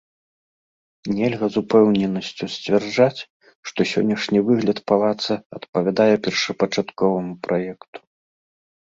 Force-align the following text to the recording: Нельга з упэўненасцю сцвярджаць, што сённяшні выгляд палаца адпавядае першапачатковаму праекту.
Нельга 1.15 1.47
з 1.55 1.57
упэўненасцю 1.61 2.45
сцвярджаць, 2.53 3.21
што 3.71 3.79
сённяшні 3.91 4.39
выгляд 4.47 4.77
палаца 4.93 5.33
адпавядае 5.59 6.09
першапачатковаму 6.29 7.33
праекту. 7.45 7.97